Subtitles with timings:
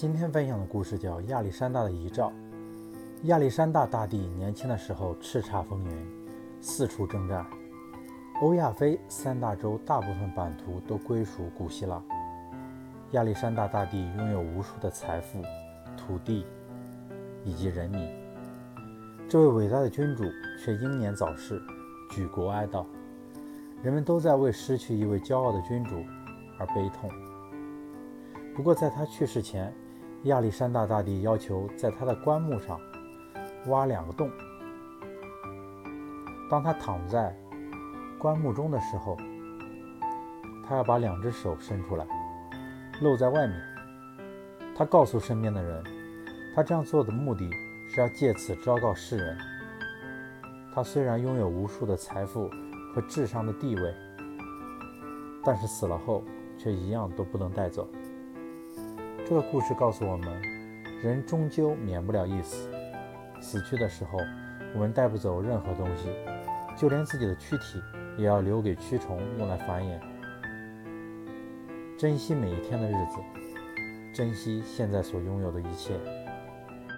[0.00, 2.30] 今天分享的故事叫《亚历山大的遗诏》。
[3.24, 6.06] 亚历山大大帝年轻的时候叱咤风云，
[6.60, 7.44] 四处征战。
[8.40, 12.00] 欧亚非三大洲大部分版图都归属古希腊。
[13.10, 15.42] 亚历山大大帝拥有无数的财富、
[15.96, 16.46] 土地
[17.44, 18.08] 以及人民。
[19.28, 20.22] 这位伟大的君主
[20.64, 21.60] 却英年早逝，
[22.12, 22.86] 举国哀悼。
[23.82, 25.96] 人们都在为失去一位骄傲的君主
[26.56, 27.10] 而悲痛。
[28.54, 29.74] 不过，在他去世前，
[30.24, 32.80] 亚历山大大帝要求在他的棺木上
[33.66, 34.30] 挖两个洞。
[36.50, 37.36] 当他躺在
[38.18, 39.16] 棺木中的时候，
[40.66, 42.06] 他要把两只手伸出来，
[43.00, 43.56] 露在外面。
[44.74, 45.84] 他告诉身边的人，
[46.54, 47.48] 他这样做的目的
[47.88, 49.38] 是要借此昭告世人：
[50.74, 52.50] 他虽然拥有无数的财富
[52.92, 53.94] 和至上的地位，
[55.44, 56.24] 但是死了后
[56.58, 57.88] 却一样都不能带走。
[59.28, 60.40] 这个故事告诉我们，
[61.02, 62.70] 人终究免不了一死。
[63.42, 64.16] 死去的时候，
[64.72, 66.08] 我们带不走任何东西，
[66.74, 67.78] 就连自己的躯体
[68.16, 70.00] 也要留给蛆虫用来繁衍。
[71.98, 73.18] 珍惜每一天的日子，
[74.14, 75.92] 珍惜现在所拥有的一切。